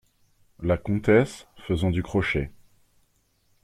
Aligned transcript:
La 0.63 0.77
Comtesse, 0.77 1.47
faisant 1.59 1.91
du 1.91 2.01
crochet. 2.01 2.51